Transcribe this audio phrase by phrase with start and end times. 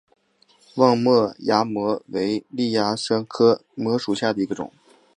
[0.77, 4.71] 望谟崖摩为楝科崖摩属下的一个种。